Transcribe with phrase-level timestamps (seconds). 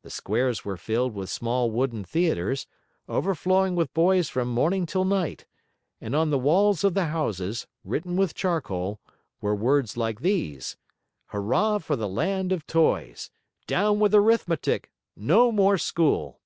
[0.00, 2.66] The squares were filled with small wooden theaters,
[3.06, 5.44] overflowing with boys from morning till night,
[6.00, 8.98] and on the walls of the houses, written with charcoal,
[9.42, 10.78] were words like these:
[11.32, 13.28] HURRAH FOR THE LAND OF TOYS!
[13.66, 14.90] DOWN WITH ARITHMETIC!
[15.16, 16.40] NO MORE SCHOOL!